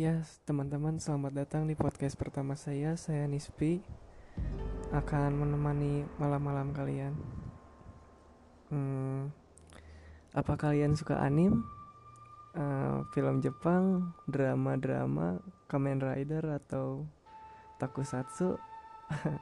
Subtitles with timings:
[0.00, 2.96] Ya, teman-teman, selamat datang di podcast pertama saya.
[2.96, 3.84] Saya Nispi
[4.96, 7.12] akan menemani malam-malam kalian.
[8.72, 9.28] Hmm,
[10.32, 11.68] apa kalian suka anim,
[12.56, 15.36] uh, film Jepang, drama-drama,
[15.68, 17.04] Kamen Rider atau
[17.76, 18.56] Takusatsu?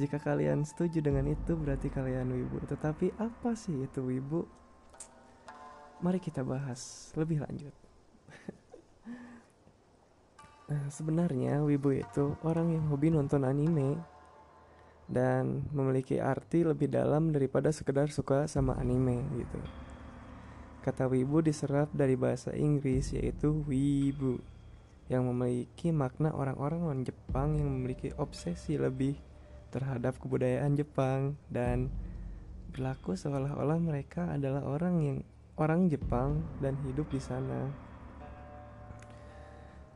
[0.00, 2.64] Jika kalian setuju dengan itu, berarti kalian wibu.
[2.64, 4.48] Tetapi apa sih itu wibu?
[6.00, 7.76] Mari kita bahas lebih lanjut.
[10.68, 13.96] Nah, sebenarnya wibu itu orang yang hobi nonton anime
[15.08, 19.60] dan memiliki arti lebih dalam daripada sekedar suka sama anime gitu.
[20.84, 24.36] Kata wibu diserap dari bahasa Inggris yaitu wibu
[25.08, 29.16] yang memiliki makna orang-orang non Jepang yang memiliki obsesi lebih
[29.72, 31.88] terhadap kebudayaan Jepang dan
[32.68, 35.18] berlaku seolah-olah mereka adalah orang yang
[35.56, 37.87] orang Jepang dan hidup di sana.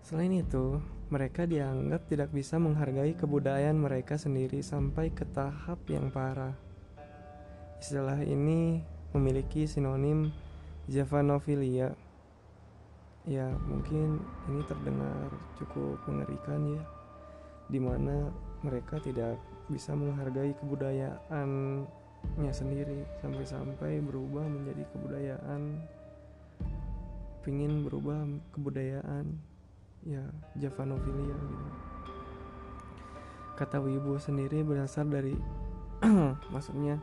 [0.03, 0.83] Selain itu,
[1.15, 6.59] mereka dianggap tidak bisa menghargai kebudayaan mereka sendiri sampai ke tahap yang parah.
[7.79, 8.83] Istilah ini
[9.15, 10.35] memiliki sinonim
[10.91, 11.95] Javanophilia.
[13.31, 14.19] Ya, mungkin
[14.51, 15.31] ini terdengar
[15.63, 16.83] cukup mengerikan ya,
[17.71, 18.27] di mana
[18.67, 19.39] mereka tidak
[19.71, 25.79] bisa menghargai kebudayaannya sendiri sampai-sampai berubah menjadi kebudayaan,
[27.47, 29.52] pingin berubah kebudayaan
[30.03, 30.23] ya
[30.59, 31.69] Javanophilia gitu.
[33.55, 35.39] Kata wibu sendiri berasal dari
[36.55, 36.99] maksudnya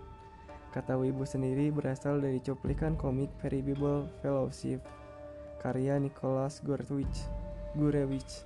[0.70, 4.84] kata wibu sendiri berasal dari cuplikan komik Very Bible Fellowship
[5.64, 7.32] karya Nicholas Gurewitz
[7.74, 8.46] Gurewitz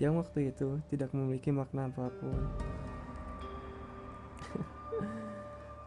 [0.00, 2.32] yang waktu itu tidak memiliki makna apa pun.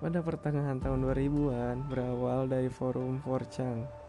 [0.06, 4.05] Pada pertengahan tahun 2000-an berawal dari forum 4chan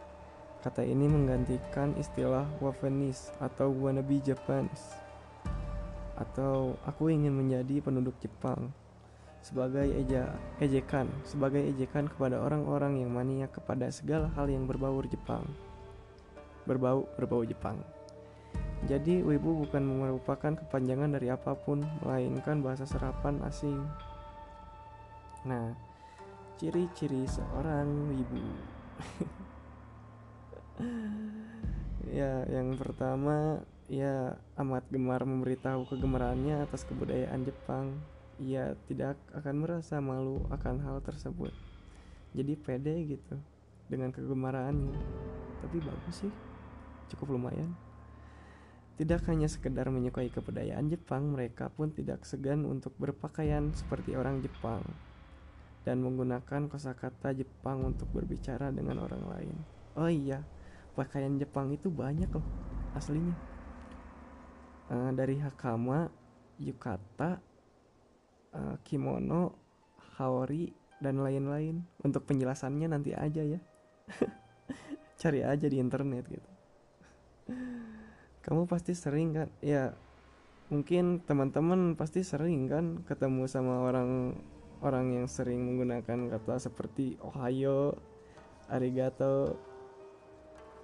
[0.64, 4.96] Kata ini menggantikan istilah Wavenis atau wannabe Japanese.
[6.16, 8.72] Atau aku ingin menjadi penduduk Jepang
[9.46, 15.46] sebagai eja, ejekan sebagai ejekan kepada orang-orang yang mania kepada segala hal yang berbau Jepang.
[16.66, 17.78] Berbau berbau Jepang.
[18.90, 23.78] Jadi wibu bukan merupakan kepanjangan dari apa pun melainkan bahasa serapan asing.
[25.46, 25.78] Nah
[26.58, 28.40] ciri-ciri seorang wibu
[32.06, 37.96] ya yang pertama ya amat gemar memberitahu kegemarannya atas kebudayaan Jepang.
[38.36, 41.54] Ia tidak akan merasa malu akan hal tersebut.
[42.36, 43.36] Jadi pede gitu
[43.88, 45.00] dengan kegemarannya.
[45.64, 46.32] Tapi bagus sih.
[47.08, 47.72] Cukup lumayan.
[48.96, 54.80] Tidak hanya sekedar menyukai kebudayaan Jepang mereka pun tidak segan untuk berpakaian seperti orang Jepang
[55.84, 59.56] dan menggunakan kosakata Jepang untuk berbicara dengan orang lain.
[59.94, 60.42] Oh iya
[60.96, 62.46] pakaian Jepang itu banyak loh
[62.96, 63.36] aslinya.
[64.88, 66.08] Uh, dari hakama
[66.56, 67.42] yukata
[68.56, 69.52] uh, kimono
[70.16, 71.84] haori dan lain-lain.
[72.00, 73.60] Untuk penjelasannya nanti aja ya.
[75.20, 76.50] Cari aja di internet gitu.
[78.40, 79.48] Kamu pasti sering kan?
[79.60, 79.92] Ya
[80.66, 84.34] mungkin teman-teman pasti sering kan ketemu sama orang
[84.82, 87.94] orang yang sering menggunakan kata seperti ohayo
[88.66, 89.54] arigato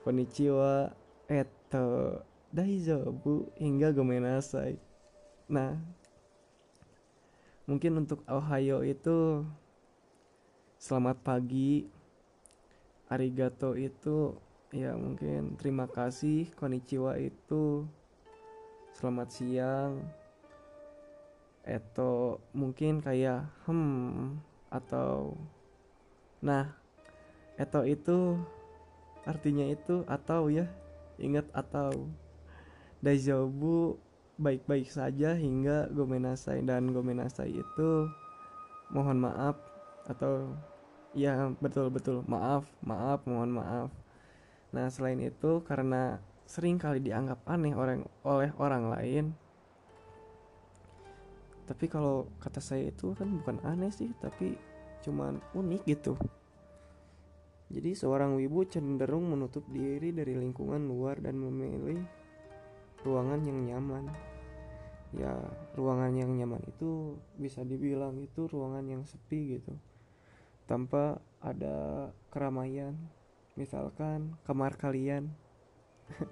[0.03, 0.93] konnichiwa.
[1.31, 2.21] Eto
[2.53, 3.49] daizobu.
[3.57, 4.77] Hingga gomenasai.
[5.49, 5.79] Nah
[7.67, 9.47] mungkin untuk Ohio itu
[10.83, 11.87] selamat pagi.
[13.13, 14.35] Arigato itu
[14.75, 16.51] ya mungkin terima kasih.
[16.59, 17.87] Konnichiwa itu
[18.99, 20.03] selamat siang.
[21.63, 24.43] Eto mungkin kayak hmm
[24.73, 25.37] atau
[26.43, 26.73] nah
[27.61, 28.41] eto itu
[29.29, 30.67] artinya itu atau ya
[31.19, 32.09] ingat atau.
[33.03, 33.99] Daijobu
[34.39, 37.91] baik-baik saja hingga gomenasai dan gomenasai itu
[38.95, 39.59] mohon maaf
[40.07, 40.55] atau
[41.11, 43.91] ya betul-betul maaf maaf mohon maaf.
[44.71, 49.35] Nah selain itu karena sering kali dianggap aneh orang oleh orang lain
[51.73, 54.59] tapi kalau kata saya itu kan bukan aneh sih tapi
[55.01, 56.19] cuman unik gitu
[57.73, 62.05] jadi seorang wibu cenderung menutup diri dari lingkungan luar dan memilih
[63.01, 64.13] ruangan yang nyaman.
[65.13, 65.33] Ya,
[65.77, 69.73] ruangan yang nyaman itu bisa dibilang itu ruangan yang sepi gitu.
[70.69, 72.93] Tanpa ada keramaian.
[73.57, 75.33] Misalkan kamar kalian.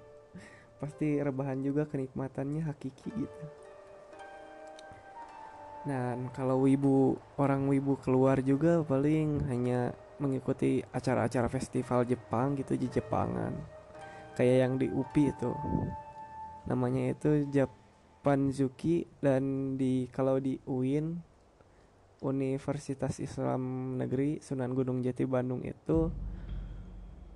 [0.81, 3.45] Pasti rebahan juga kenikmatannya hakiki gitu.
[5.89, 12.85] Nah, kalau wibu orang wibu keluar juga paling hanya mengikuti acara-acara festival Jepang gitu di
[12.85, 13.57] Jepangan.
[14.37, 15.51] Kayak yang di UPI itu.
[16.69, 21.17] Namanya itu Japanzuki dan di kalau di UIN
[22.21, 26.13] Universitas Islam Negeri Sunan Gunung Jati Bandung itu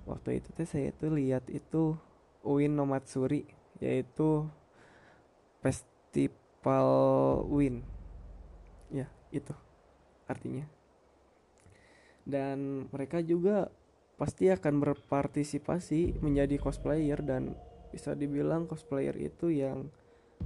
[0.06, 1.98] waktu itu tuh saya tuh lihat itu
[2.46, 3.42] UIN Nomatsuri
[3.82, 4.46] yaitu
[5.58, 6.88] festival
[7.50, 7.82] UIN.
[8.94, 9.50] Ya itu
[10.30, 10.75] artinya
[12.26, 13.70] dan mereka juga
[14.18, 17.54] pasti akan berpartisipasi menjadi cosplayer dan
[17.94, 19.88] bisa dibilang cosplayer itu yang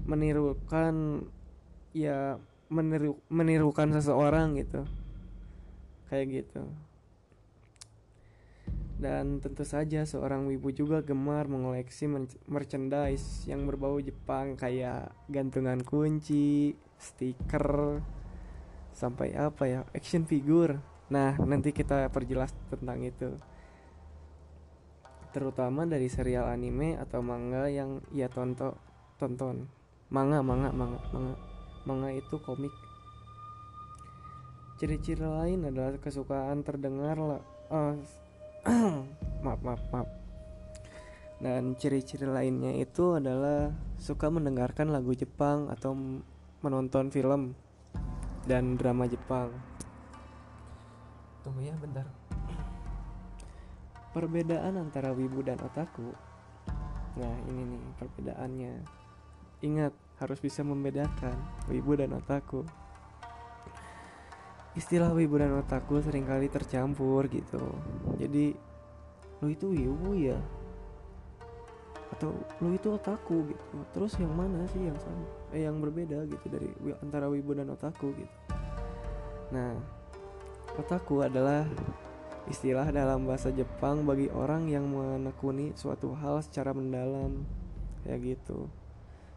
[0.06, 1.24] menirukan
[1.96, 2.38] ya
[2.70, 4.86] meniru menirukan seseorang gitu
[6.06, 6.62] kayak gitu
[9.00, 12.04] dan tentu saja seorang wibu juga gemar mengoleksi
[12.44, 18.04] merchandise yang berbau Jepang kayak gantungan kunci, stiker,
[18.92, 20.76] sampai apa ya action figure.
[21.10, 23.34] Nah nanti kita perjelas tentang itu.
[25.34, 28.74] Terutama dari serial anime atau manga yang ia tonton
[29.18, 29.66] tonton.
[30.10, 31.34] Manga manga manga manga.
[31.82, 32.70] Manga itu komik.
[34.78, 37.94] Ciri-ciri lain adalah kesukaan terdengar lah uh,
[39.44, 40.08] maaf maaf maaf.
[41.40, 45.96] Dan ciri-ciri lainnya itu adalah suka mendengarkan lagu Jepang atau
[46.60, 47.56] menonton film
[48.44, 49.52] dan drama Jepang
[51.40, 52.06] tunggu ya bentar.
[54.10, 56.12] Perbedaan antara wibu dan otaku.
[57.16, 58.74] Nah ini nih perbedaannya.
[59.60, 61.36] Ingat harus bisa membedakan
[61.70, 62.64] wibu dan otaku.
[64.74, 67.62] Istilah wibu dan otaku sering kali tercampur gitu.
[68.18, 68.54] Jadi
[69.40, 70.38] lu itu wibu ya?
[72.10, 73.76] Atau lu itu otaku gitu.
[73.94, 75.26] Terus yang mana sih yang sama?
[75.54, 76.68] Eh yang berbeda gitu dari
[77.02, 78.36] antara wibu dan otaku gitu.
[79.50, 79.99] Nah
[80.78, 81.66] otaku adalah
[82.50, 87.46] istilah dalam bahasa Jepang bagi orang yang menekuni suatu hal secara mendalam.
[88.02, 88.66] Kayak gitu.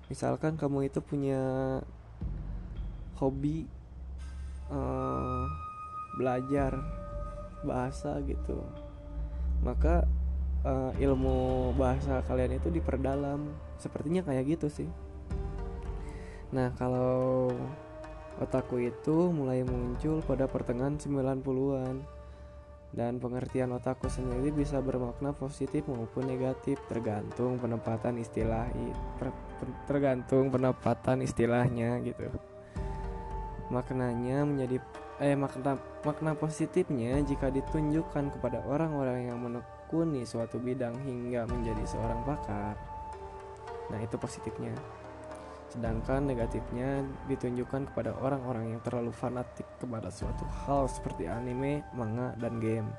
[0.09, 1.41] Misalkan kamu itu punya
[3.21, 3.69] hobi
[4.73, 5.45] uh,
[6.17, 6.77] belajar
[7.63, 8.59] bahasa gitu.
[9.63, 10.03] Maka
[10.67, 13.53] uh, ilmu bahasa kalian itu diperdalam.
[13.77, 14.89] Sepertinya kayak gitu sih.
[16.53, 17.49] Nah kalau
[18.41, 22.01] otaku itu mulai muncul pada pertengahan 90-an
[22.93, 28.69] dan pengertian otakku sendiri bisa bermakna positif maupun negatif tergantung penempatan istilah
[29.89, 32.29] tergantung penempatan istilahnya gitu.
[33.73, 34.77] Maknanya menjadi
[35.17, 42.21] eh makna makna positifnya jika ditunjukkan kepada orang-orang yang menekuni suatu bidang hingga menjadi seorang
[42.29, 42.77] pakar.
[43.89, 44.73] Nah itu positifnya
[45.73, 52.61] Sedangkan negatifnya ditunjukkan kepada orang-orang yang terlalu fanatik kepada suatu hal seperti anime, manga, dan
[52.61, 52.93] game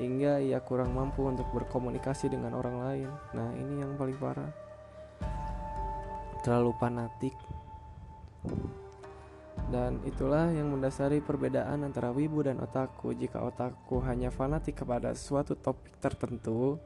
[0.00, 3.10] hingga ia kurang mampu untuk berkomunikasi dengan orang lain.
[3.36, 4.48] Nah, ini yang paling parah.
[6.40, 7.36] Terlalu fanatik.
[9.68, 13.12] Dan itulah yang mendasari perbedaan antara wibu dan otaku.
[13.12, 16.80] Jika otaku hanya fanatik kepada suatu topik tertentu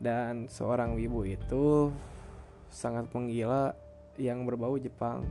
[0.00, 1.92] dan seorang wibu itu
[2.72, 3.76] sangat menggila
[4.16, 5.24] yang berbau Jepang.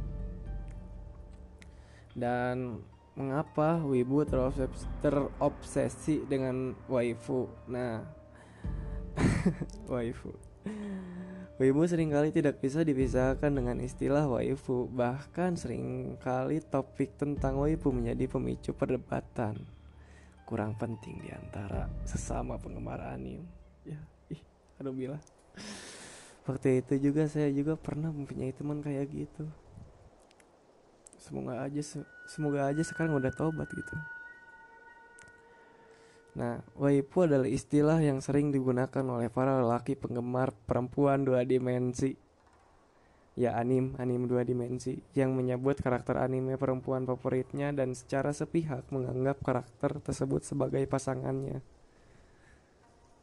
[2.15, 2.79] Dan
[3.15, 4.23] mengapa wibu
[5.03, 7.47] terobsesi, dengan waifu?
[7.67, 8.03] Nah,
[9.91, 10.31] waifu.
[11.55, 17.95] Wibu sering kali tidak bisa dipisahkan dengan istilah waifu Bahkan sering kali topik tentang waifu
[17.95, 19.63] menjadi pemicu perdebatan
[20.43, 23.47] Kurang penting di antara sesama penggemar anime
[23.87, 24.43] Ya, ih,
[24.83, 25.23] aduh bilah
[26.45, 29.49] waktu itu juga saya juga pernah mempunyai teman kayak gitu
[31.17, 31.81] semoga aja
[32.29, 33.97] semoga aja sekarang udah tobat gitu
[36.35, 42.11] Nah, waifu adalah istilah yang sering digunakan oleh para lelaki penggemar perempuan dua dimensi.
[43.39, 49.39] Ya, anim, anim dua dimensi yang menyebut karakter anime perempuan favoritnya dan secara sepihak menganggap
[49.43, 51.63] karakter tersebut sebagai pasangannya.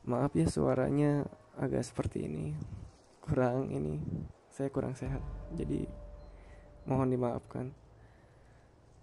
[0.08, 1.28] Maaf ya suaranya
[1.60, 2.56] agak seperti ini
[3.32, 3.96] kurang ini
[4.52, 5.24] saya kurang sehat.
[5.56, 5.88] Jadi
[6.84, 7.72] mohon dimaafkan.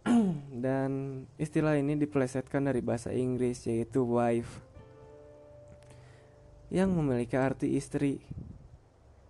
[0.64, 4.62] Dan istilah ini dipelesetkan dari bahasa Inggris yaitu wife
[6.70, 8.22] yang memiliki arti istri.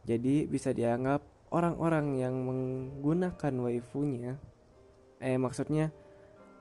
[0.03, 1.23] Jadi bisa dianggap
[1.55, 4.35] orang-orang yang menggunakan waifunya
[5.19, 5.91] eh maksudnya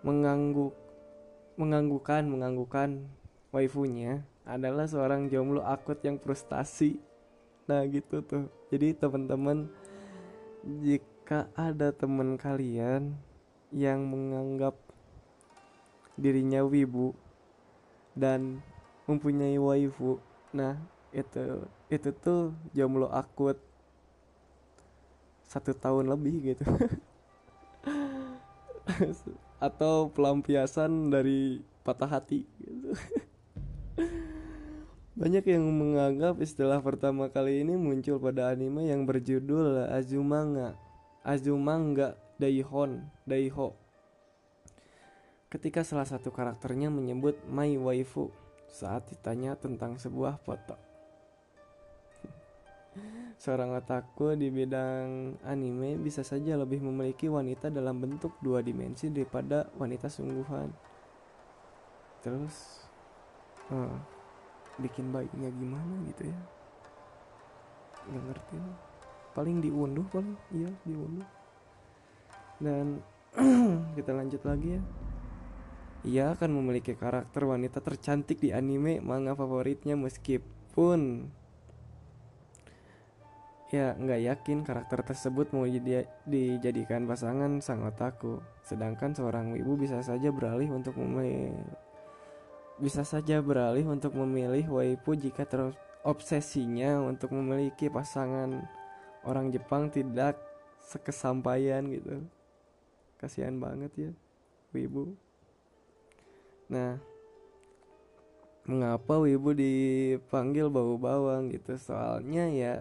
[0.07, 0.71] mengganggu
[1.59, 3.03] mengganggukan mengganggukan
[3.51, 7.08] waifunya adalah seorang jomblo akut yang frustasi
[7.69, 8.49] nah gitu tuh.
[8.73, 9.69] Jadi teman-teman
[10.81, 13.13] jika ada teman kalian
[13.69, 14.75] yang menganggap
[16.17, 17.13] dirinya wibu
[18.17, 18.65] dan
[19.07, 20.19] mempunyai waifu
[20.51, 20.81] nah
[21.13, 23.61] itu itu tuh jomblo akut
[25.45, 26.65] satu tahun lebih gitu.
[29.65, 32.93] Atau pelampiasan dari patah hati gitu
[35.19, 40.79] banyak yang menganggap istilah pertama kali ini muncul pada anime yang berjudul Azumanga.
[41.27, 43.75] Azumanga Daihon Daiho.
[45.51, 48.31] Ketika salah satu karakternya menyebut my waifu
[48.71, 50.79] saat ditanya tentang sebuah foto.
[53.43, 59.67] Seorang otaku di bidang anime bisa saja lebih memiliki wanita dalam bentuk dua dimensi daripada
[59.75, 60.71] wanita sungguhan.
[62.23, 62.87] Terus,
[63.75, 64.18] uh,
[64.79, 66.39] bikin bayinya gimana gitu ya?
[68.09, 68.57] Gak ngerti.
[69.35, 71.29] Paling diunduh paling, iya diunduh.
[72.59, 73.03] Dan
[73.99, 74.83] kita lanjut lagi ya.
[76.07, 81.27] Ia akan memiliki karakter wanita tercantik di anime manga favoritnya meskipun
[83.69, 88.41] ya nggak yakin karakter tersebut mau jadi, dijadikan pasangan sang otaku.
[88.65, 91.53] Sedangkan seorang ibu bisa saja beralih untuk memilih
[92.79, 98.65] bisa saja beralih untuk memilih waifu jika terobsesinya untuk memiliki pasangan
[99.27, 100.39] orang Jepang tidak
[100.83, 102.23] sekesampaian gitu.
[103.19, 104.11] Kasihan banget ya,
[104.71, 105.13] wibu.
[106.71, 107.03] Nah,
[108.63, 111.75] mengapa wibu dipanggil bau bawang gitu?
[111.75, 112.75] Soalnya ya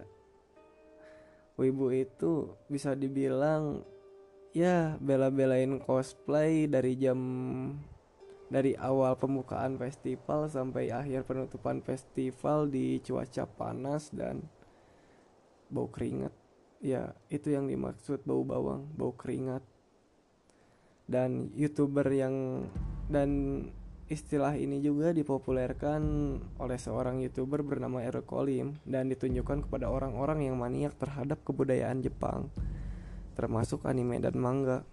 [1.57, 3.81] Wibu itu bisa dibilang
[4.53, 7.17] ya bela-belain cosplay dari jam
[8.47, 14.47] dari awal pembukaan festival sampai akhir penutupan festival di cuaca panas dan
[15.67, 16.31] bau keringat
[16.79, 19.63] ya itu yang dimaksud bau bawang bau keringat
[21.07, 22.67] dan youtuber yang
[23.11, 23.63] dan
[24.07, 26.01] Istilah ini juga dipopulerkan
[26.63, 32.47] oleh seorang youtuber bernama Ero Kolim dan ditunjukkan kepada orang-orang yang maniak terhadap kebudayaan Jepang,
[33.35, 34.87] termasuk anime dan manga.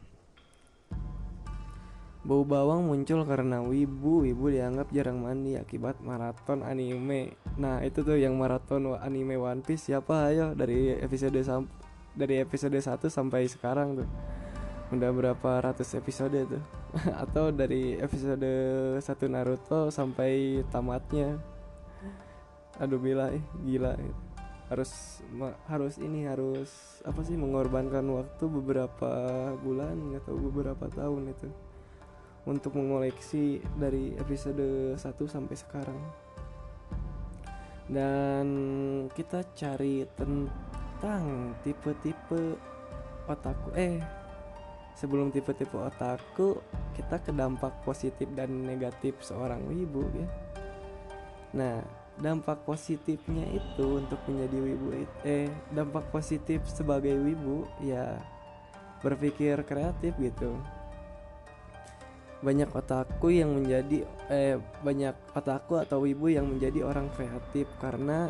[2.24, 7.36] Bau bawang muncul karena wibu, wibu dianggap jarang mandi akibat maraton anime.
[7.60, 9.92] Nah itu tuh yang maraton anime One Piece.
[9.92, 10.32] Siapa?
[10.32, 11.36] Ayo dari episode
[12.16, 14.08] dari episode 1 sampai sekarang tuh.
[14.96, 16.64] Udah berapa ratus episode tuh.
[17.28, 18.48] Atau dari episode
[19.04, 21.36] satu Naruto sampai tamatnya.
[22.80, 24.00] Aduh bila eh, gila.
[24.72, 25.20] Harus
[25.68, 29.12] harus ini harus apa sih mengorbankan waktu beberapa
[29.60, 31.52] bulan atau beberapa tahun itu
[32.44, 36.00] untuk mengoleksi dari episode 1 sampai sekarang.
[37.88, 38.48] Dan
[39.12, 42.56] kita cari tentang tipe-tipe
[43.28, 44.00] otakku eh
[44.96, 46.60] sebelum tipe-tipe otaku
[46.96, 50.28] kita ke dampak positif dan negatif seorang wibu ya.
[51.56, 51.76] Nah
[52.14, 54.88] dampak positifnya itu untuk menjadi wibu
[55.26, 58.16] eh dampak positif sebagai wibu ya
[59.02, 60.56] berpikir kreatif gitu
[62.44, 68.28] banyak otaku yang menjadi eh banyak otaku atau wibu yang menjadi orang kreatif karena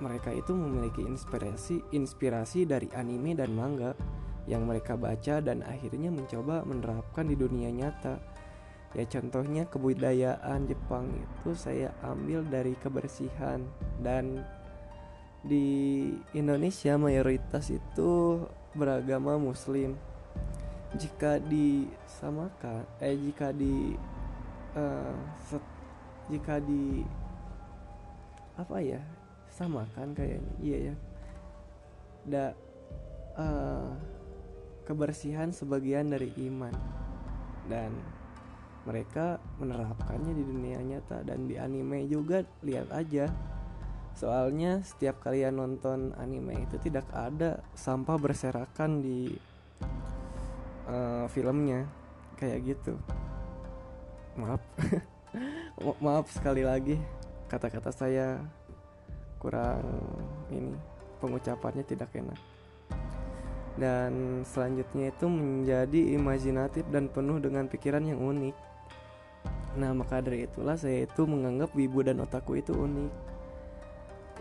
[0.00, 3.92] mereka itu memiliki inspirasi inspirasi dari anime dan manga
[4.50, 8.18] yang mereka baca dan akhirnya mencoba menerapkan di dunia nyata.
[8.92, 13.64] Ya contohnya kebudayaan Jepang itu saya ambil dari kebersihan
[14.04, 14.44] dan
[15.42, 18.42] di Indonesia mayoritas itu
[18.76, 19.96] beragama muslim.
[20.92, 23.96] Jika disamakan eh jika di
[24.76, 25.16] uh,
[25.48, 25.64] set,
[26.28, 27.00] jika di
[28.60, 29.00] apa ya
[29.48, 30.94] samakan kayaknya iya ya.
[32.28, 32.46] Da
[33.40, 33.96] uh,
[34.84, 36.76] kebersihan sebagian dari iman.
[37.64, 37.96] Dan
[38.82, 43.30] mereka menerapkannya di dunia nyata dan di anime juga lihat aja.
[44.12, 49.32] Soalnya setiap kalian nonton anime itu tidak ada sampah berserakan di
[50.88, 51.86] uh, filmnya
[52.38, 52.98] kayak gitu
[54.38, 54.62] maaf
[56.04, 56.96] maaf sekali lagi
[57.46, 58.40] kata-kata saya
[59.36, 59.84] kurang
[60.50, 60.72] ini
[61.20, 62.38] pengucapannya tidak enak
[63.76, 68.56] dan selanjutnya itu menjadi imajinatif dan penuh dengan pikiran yang unik.
[69.80, 73.12] Nah maka dari itulah saya itu menganggap wibu dan otaku itu unik.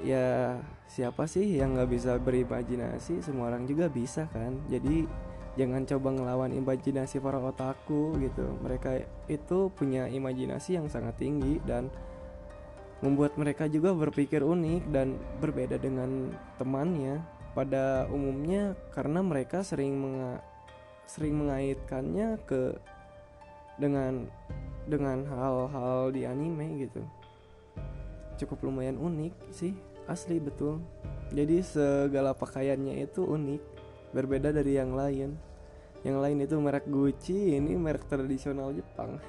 [0.04, 0.60] Ya
[0.92, 3.24] siapa sih yang nggak bisa berimajinasi?
[3.24, 4.60] Semua orang juga bisa kan.
[4.68, 5.08] Jadi
[5.60, 8.56] jangan coba ngelawan imajinasi para otaku gitu.
[8.64, 11.92] Mereka itu punya imajinasi yang sangat tinggi dan
[13.02, 17.20] membuat mereka juga berpikir unik dan berbeda dengan temannya.
[17.52, 20.40] Pada umumnya karena mereka sering menga
[21.04, 22.80] sering mengaitkannya ke
[23.76, 24.32] dengan
[24.88, 27.04] dengan hal-hal di anime gitu.
[28.40, 29.76] Cukup lumayan unik sih
[30.08, 30.80] asli betul.
[31.36, 33.71] Jadi segala pakaiannya itu unik
[34.12, 35.36] berbeda dari yang lain.
[36.02, 39.22] Yang lain itu merek Gucci ini merek tradisional Jepang.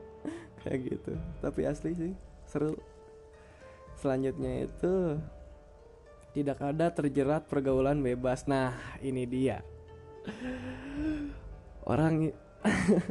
[0.64, 1.12] Kayak gitu.
[1.40, 2.12] Tapi asli sih
[2.48, 2.76] seru.
[4.00, 5.20] Selanjutnya itu
[6.32, 8.46] tidak ada terjerat pergaulan bebas.
[8.46, 9.60] Nah ini dia.
[11.84, 12.30] Orang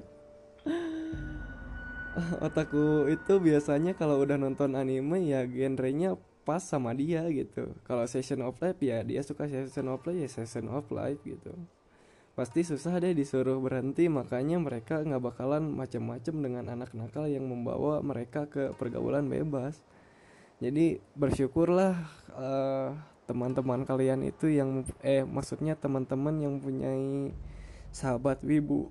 [2.46, 6.18] otaku itu biasanya kalau udah nonton anime ya genrenya
[6.50, 7.70] pas sama dia gitu.
[7.86, 11.54] Kalau session of life ya dia suka session of life ya session of life gitu.
[12.34, 18.02] Pasti susah deh disuruh berhenti makanya mereka nggak bakalan macem-macem dengan anak nakal yang membawa
[18.02, 19.78] mereka ke pergaulan bebas.
[20.58, 21.94] Jadi bersyukurlah
[22.34, 22.98] uh,
[23.30, 26.90] teman-teman kalian itu yang eh maksudnya teman-teman yang punya
[27.94, 28.90] sahabat wibu.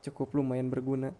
[0.00, 1.12] Cukup lumayan berguna.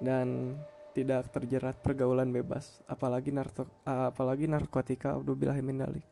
[0.00, 0.56] Dan
[0.90, 5.14] tidak terjerat pergaulan bebas apalagi narko apalagi narkotika
[5.62, 6.02] mindalik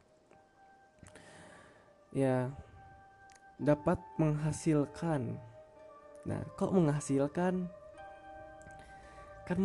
[2.13, 2.53] ya
[3.59, 5.35] dapat menghasilkan.
[6.25, 7.67] Nah kok menghasilkan?
[9.45, 9.59] Kan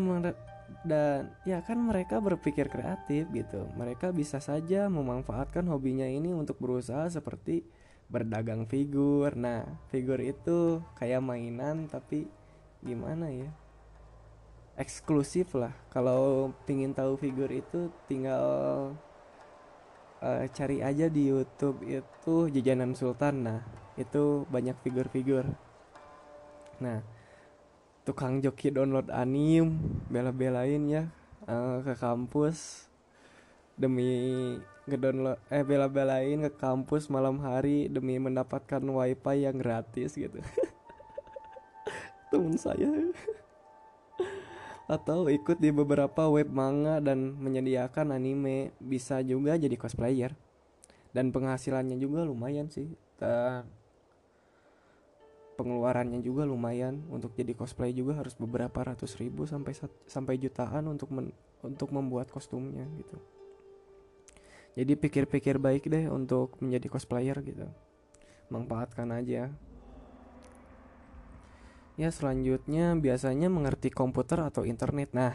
[0.87, 3.69] dan ya kan mereka berpikir kreatif gitu.
[3.77, 7.61] Mereka bisa saja memanfaatkan hobinya ini untuk berusaha seperti
[8.09, 9.37] berdagang figur.
[9.37, 12.25] Nah figur itu kayak mainan tapi
[12.83, 13.51] gimana ya
[14.73, 15.73] eksklusif lah.
[15.93, 18.45] Kalau pingin tahu figur itu tinggal
[20.21, 23.35] uh, cari aja di YouTube itu jajanan Sultan.
[23.45, 23.59] Nah
[23.99, 25.45] itu banyak figur-figur.
[26.81, 27.05] Nah
[28.03, 31.03] tukang joki download anim bela-belain ya
[31.45, 32.89] uh, ke kampus.
[33.73, 34.53] Demi
[34.85, 40.41] ngedownload eh bela-belain ke kampus malam hari demi mendapatkan wifi yang gratis gitu.
[42.33, 42.89] Temen saya
[44.93, 48.71] atau ikut di beberapa web manga dan menyediakan anime.
[48.77, 50.37] Bisa juga jadi cosplayer.
[51.13, 52.89] Dan penghasilannya juga lumayan sih.
[53.17, 53.65] Dan
[55.57, 57.01] pengeluarannya juga lumayan.
[57.09, 59.73] Untuk jadi cosplay juga harus beberapa ratus ribu sampai
[60.05, 61.33] sampai jutaan untuk men,
[61.65, 63.17] untuk membuat kostumnya gitu.
[64.73, 67.69] Jadi pikir-pikir baik deh untuk menjadi cosplayer gitu.
[68.49, 69.53] Manfaatkan aja
[71.99, 75.33] ya selanjutnya biasanya mengerti komputer atau internet nah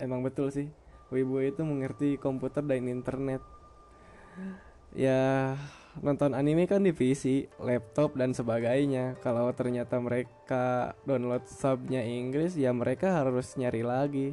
[0.00, 0.68] emang betul sih
[1.12, 3.44] wibu itu mengerti komputer dan internet
[4.96, 5.52] ya
[6.00, 9.20] nonton anime kan di PC, laptop dan sebagainya.
[9.20, 14.32] Kalau ternyata mereka download subnya Inggris, ya mereka harus nyari lagi.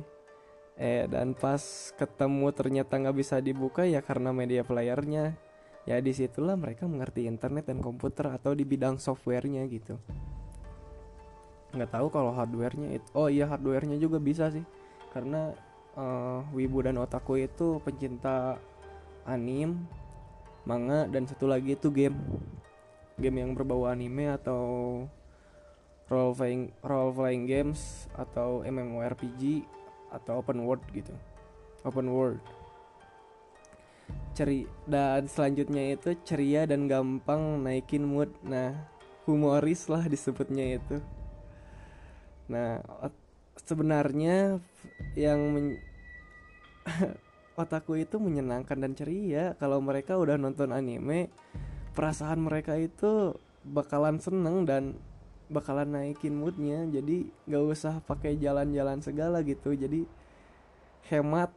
[0.80, 1.60] Eh dan pas
[2.00, 5.36] ketemu ternyata nggak bisa dibuka ya karena media playernya.
[5.84, 10.00] Ya di situlah mereka mengerti internet dan komputer atau di bidang softwarenya gitu.
[11.70, 13.08] Nggak tahu kalau hardwarenya itu.
[13.14, 14.66] Oh iya hardwarenya juga bisa sih,
[15.14, 15.54] karena
[15.94, 18.58] uh, Wibu dan Otaku itu pencinta
[19.30, 19.86] anim
[20.66, 22.18] manga dan satu lagi itu game.
[23.22, 24.62] Game yang berbau anime atau
[26.10, 29.68] role playing role playing games atau MMORPG
[30.10, 31.14] atau open world gitu.
[31.86, 32.42] Open world.
[34.34, 38.34] Ceri dan selanjutnya itu ceria dan gampang naikin mood.
[38.42, 38.74] Nah
[39.30, 40.98] humoris lah disebutnya itu
[42.50, 42.82] nah
[43.62, 44.58] sebenarnya
[45.14, 45.78] yang
[47.62, 49.54] otaku itu menyenangkan dan ceria.
[49.60, 51.30] Kalau mereka udah nonton anime
[51.94, 53.36] perasaan mereka itu
[53.68, 54.96] bakalan seneng dan
[55.52, 56.88] bakalan naikin moodnya.
[56.88, 59.76] Jadi nggak usah pakai jalan-jalan segala gitu.
[59.76, 60.08] Jadi
[61.12, 61.52] hemat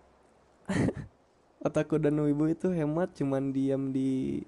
[1.66, 4.42] otaku dan wibu itu hemat cuman diam di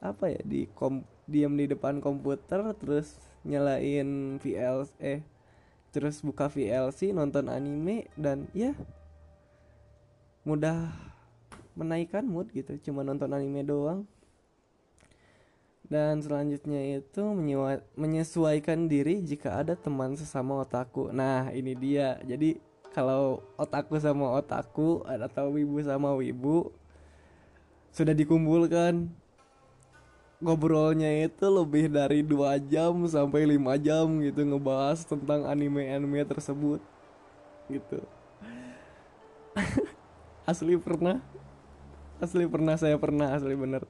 [0.00, 5.20] apa ya di kom diam di depan komputer terus nyalain VLC eh
[5.90, 8.74] terus buka VLC nonton anime dan ya
[10.46, 10.90] mudah
[11.74, 12.78] menaikkan mood gitu.
[12.90, 14.06] Cuma nonton anime doang.
[15.90, 17.22] Dan selanjutnya itu
[17.98, 21.10] menyesuaikan diri jika ada teman sesama otaku.
[21.10, 22.14] Nah ini dia.
[22.22, 22.62] Jadi
[22.94, 26.70] kalau otaku sama otaku atau wibu sama wibu
[27.90, 29.10] sudah dikumpulkan
[30.40, 36.80] ngobrolnya itu lebih dari dua jam sampai lima jam gitu ngebahas tentang anime-anime tersebut.
[37.68, 38.00] Gitu.
[40.50, 41.20] Asli pernah.
[42.18, 43.84] Asli pernah saya pernah asli bener.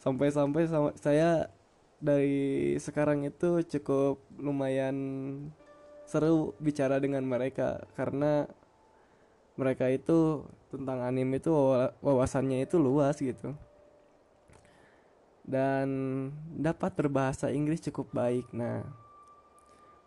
[0.00, 0.64] Sampai-sampai
[0.96, 1.52] saya
[2.00, 4.96] dari sekarang itu cukup lumayan
[6.08, 8.48] seru bicara dengan mereka karena
[9.58, 11.52] mereka itu tentang anime itu
[12.00, 13.52] wawasannya itu luas gitu
[15.48, 15.88] dan
[16.60, 18.44] dapat berbahasa Inggris cukup baik.
[18.52, 18.84] Nah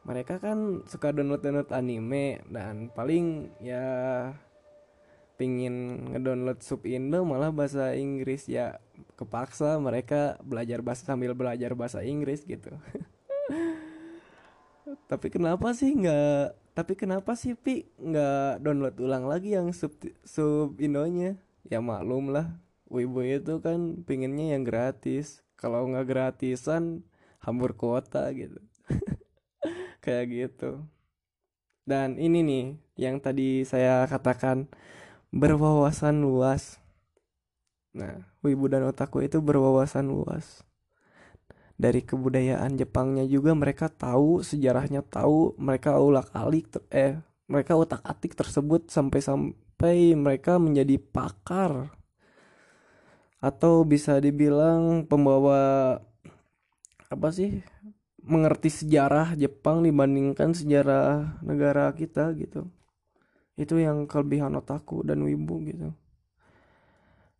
[0.05, 3.85] mereka kan suka download download anime dan paling ya
[5.41, 8.45] pingin ngedownload sub Indo malah bahasa Inggris.
[8.45, 8.77] Ya
[9.17, 12.69] kepaksa mereka belajar bahasa sambil belajar bahasa Inggris gitu.
[15.11, 19.91] Tapi kenapa sih nggak tapi kenapa sih pi nggak download ulang lagi yang sub
[20.23, 21.35] sub Indonya?
[21.67, 22.47] Ya maklum lah
[22.91, 27.07] wibu itu kan pinginnya yang gratis kalau nggak gratisan
[27.39, 28.59] hambur kuota gitu
[30.03, 30.83] kayak gitu
[31.87, 32.65] dan ini nih
[32.99, 34.69] yang tadi saya katakan
[35.33, 36.77] berwawasan luas.
[37.91, 40.63] Nah, wibu dan otaku itu berwawasan luas.
[41.81, 47.17] Dari kebudayaan Jepangnya juga mereka tahu, sejarahnya tahu, mereka ulak-alik eh
[47.49, 51.89] mereka otak-atik tersebut sampai-sampai mereka menjadi pakar
[53.41, 55.97] atau bisa dibilang pembawa
[57.09, 57.59] apa sih
[58.21, 62.69] mengerti sejarah Jepang dibandingkan sejarah negara kita gitu.
[63.57, 65.89] Itu yang kelebihan otaku dan wibu gitu.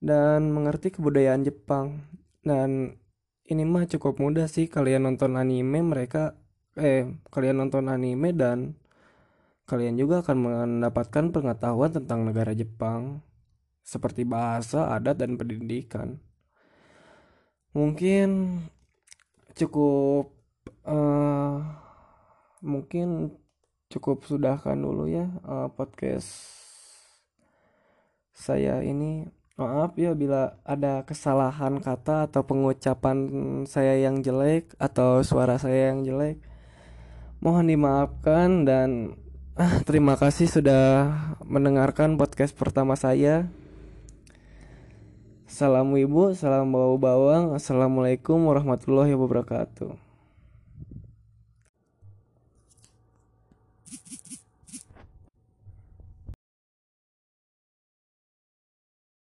[0.02, 2.02] Dan mengerti kebudayaan Jepang.
[2.42, 2.98] Dan
[3.46, 6.34] ini mah cukup mudah sih kalian nonton anime mereka
[6.74, 8.80] eh kalian nonton anime dan
[9.70, 13.22] kalian juga akan mendapatkan pengetahuan tentang negara Jepang
[13.82, 16.22] seperti bahasa, adat dan pendidikan.
[17.72, 18.60] Mungkin
[19.56, 20.32] cukup
[20.88, 21.56] uh,
[22.62, 23.36] mungkin
[23.92, 26.32] cukup sudahkan dulu ya uh, podcast
[28.32, 29.28] saya ini.
[29.60, 33.30] Maaf ya bila ada kesalahan kata atau pengucapan
[33.70, 36.42] saya yang jelek atau suara saya yang jelek.
[37.46, 38.90] Mohon dimaafkan dan
[39.54, 41.14] ah, terima kasih sudah
[41.46, 43.54] mendengarkan podcast pertama saya
[45.52, 47.52] Salam ibu, salam bau bawang.
[47.52, 50.11] Assalamualaikum warahmatullahi wabarakatuh.